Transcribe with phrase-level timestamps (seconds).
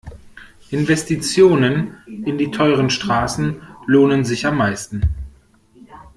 [0.71, 5.11] Investitionen in die teuren Straßen lohnen sich am meisten.